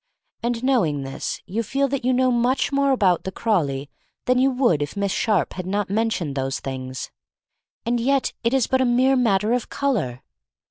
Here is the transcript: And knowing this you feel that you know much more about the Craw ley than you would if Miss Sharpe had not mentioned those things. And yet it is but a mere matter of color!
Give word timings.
And 0.41 0.63
knowing 0.63 1.03
this 1.03 1.43
you 1.45 1.61
feel 1.61 1.87
that 1.89 2.03
you 2.03 2.11
know 2.11 2.31
much 2.31 2.71
more 2.71 2.89
about 2.89 3.23
the 3.23 3.31
Craw 3.31 3.59
ley 3.59 3.87
than 4.25 4.39
you 4.39 4.49
would 4.49 4.81
if 4.81 4.97
Miss 4.97 5.11
Sharpe 5.11 5.53
had 5.53 5.67
not 5.67 5.91
mentioned 5.91 6.33
those 6.33 6.59
things. 6.59 7.11
And 7.85 7.99
yet 7.99 8.33
it 8.43 8.51
is 8.51 8.65
but 8.65 8.81
a 8.81 8.85
mere 8.85 9.15
matter 9.15 9.53
of 9.53 9.69
color! 9.69 10.23